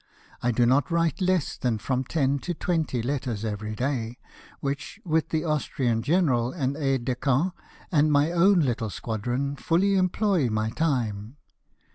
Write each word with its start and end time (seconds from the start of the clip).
—I 0.41 0.49
do 0.49 0.65
not 0.65 0.89
write 0.89 1.21
less 1.21 1.57
than 1.57 1.77
from 1.77 2.03
ten 2.05 2.39
to 2.39 2.55
twenty 2.55 3.03
letters 3.03 3.45
every 3.45 3.75
day; 3.75 4.17
which, 4.59 4.99
with 5.05 5.29
the 5.29 5.43
Austrian 5.45 6.01
general 6.01 6.51
and 6.51 6.75
aides 6.75 7.05
de 7.05 7.13
camp, 7.13 7.53
and 7.91 8.11
my 8.11 8.31
own 8.31 8.61
little 8.61 8.89
squadron, 8.89 9.55
fully 9.57 9.93
employ 9.93 10.49
my 10.49 10.71
time. 10.71 11.37